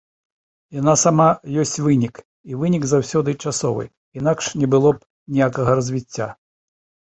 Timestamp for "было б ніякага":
4.73-5.71